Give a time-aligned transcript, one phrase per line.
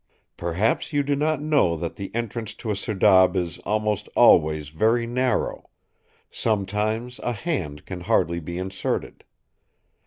[0.35, 5.05] "Perhaps you do not know that the entrance to a serdab is almost always very
[5.05, 5.69] narrow;
[6.31, 9.23] sometimes a hand can hardly be inserted.